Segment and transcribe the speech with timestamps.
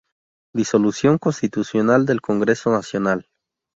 [0.55, 3.27] Disolución constitucional del Congreso Nacional.